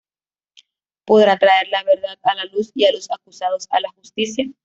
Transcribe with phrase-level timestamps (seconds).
[1.05, 4.47] Podrá traer la verdad a la luz y a los acusados a la justicia?